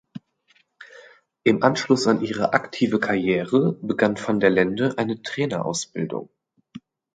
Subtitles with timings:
[1.43, 6.31] Im Anschluss an ihre aktive Karriere begann van der Lende eine Trainerausbildung.